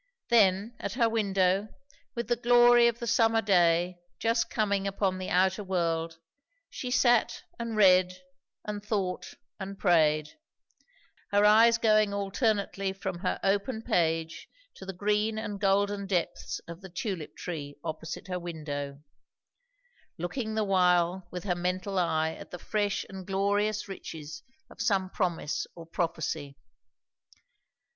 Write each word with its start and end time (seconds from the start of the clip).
Then, 0.29 0.75
at 0.79 0.93
her 0.93 1.07
window, 1.07 1.67
with 2.15 2.27
the 2.27 2.35
glory 2.35 2.87
of 2.87 2.97
the 2.97 3.05
summer 3.05 3.39
day 3.39 3.99
just 4.17 4.49
coming 4.49 4.87
upon 4.87 5.19
the 5.19 5.29
outer 5.29 5.63
world, 5.63 6.17
she 6.71 6.89
sat 6.89 7.43
and 7.59 7.75
read 7.77 8.19
and 8.65 8.83
thought 8.83 9.35
and 9.59 9.77
prayed; 9.77 10.39
her 11.31 11.45
eyes 11.45 11.77
going 11.77 12.15
alternately 12.15 12.93
from 12.93 13.19
her 13.19 13.39
open 13.43 13.83
page 13.83 14.47
to 14.77 14.87
the 14.87 14.93
green 14.93 15.37
and 15.37 15.59
golden 15.59 16.07
depths 16.07 16.57
of 16.67 16.81
the 16.81 16.89
tulip 16.89 17.35
tree 17.37 17.75
opposite 17.83 18.27
her 18.27 18.39
window; 18.39 19.03
looking 20.17 20.55
the 20.55 20.63
while 20.63 21.27
with 21.29 21.43
her 21.43 21.53
mental 21.53 21.99
eye 21.99 22.33
at 22.33 22.49
the 22.49 22.57
fresh 22.57 23.05
and 23.07 23.27
glorious 23.27 23.87
riches 23.87 24.41
of 24.67 24.81
some 24.81 25.11
promise 25.11 25.67
or 25.75 25.85
prophecy. 25.85 26.57